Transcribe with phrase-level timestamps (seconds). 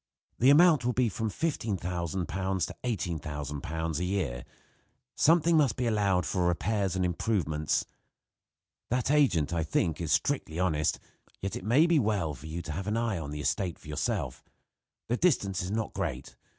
[0.39, 4.43] The amount will be from £15,000 to £18,000 a year.
[5.13, 7.85] Something must be allowed for repairs and improvements.
[8.89, 10.97] That agent, I think, is strictly honest;
[11.39, 13.87] yet it may be well for you to have an eye on the estate for
[13.89, 14.43] yourself.
[15.07, 16.35] The distance is not great.